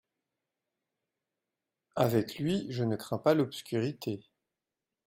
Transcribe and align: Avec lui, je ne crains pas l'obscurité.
Avec 1.95 2.39
lui, 2.39 2.65
je 2.71 2.83
ne 2.83 2.95
crains 2.95 3.19
pas 3.19 3.35
l'obscurité. 3.35 4.25